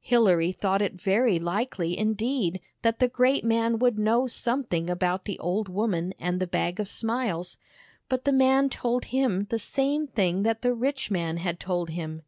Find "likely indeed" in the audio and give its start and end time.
1.38-2.60